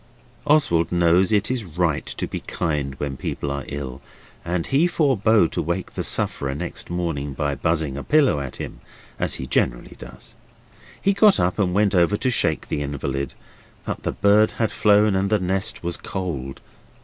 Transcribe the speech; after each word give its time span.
Oswald 0.47 0.91
knows 0.91 1.31
it 1.31 1.51
is 1.51 1.63
right 1.63 2.07
to 2.07 2.25
be 2.25 2.39
very 2.39 2.45
kind 2.47 2.95
when 2.95 3.15
people 3.17 3.51
are 3.51 3.65
ill, 3.67 4.01
and 4.43 4.65
he 4.65 4.87
forbore 4.87 5.47
to 5.51 5.61
wake 5.61 5.91
the 5.93 6.03
sufferer 6.03 6.55
next 6.55 6.89
morning 6.89 7.35
by 7.35 7.53
buzzing 7.53 7.97
a 7.97 8.03
pillow 8.03 8.39
at 8.39 8.55
him, 8.55 8.79
as 9.19 9.35
he 9.35 9.45
generally 9.45 9.95
does. 9.99 10.33
He 10.99 11.13
got 11.13 11.39
up 11.39 11.59
and 11.59 11.75
went 11.75 11.93
over 11.93 12.17
to 12.17 12.31
shake 12.31 12.67
the 12.69 12.81
invalid, 12.81 13.35
but 13.85 14.01
the 14.01 14.11
bird 14.13 14.53
had 14.53 14.71
flown 14.71 15.13
and 15.15 15.29
the 15.29 15.37
nest 15.37 15.83
was 15.83 15.97
cold. 15.97 16.61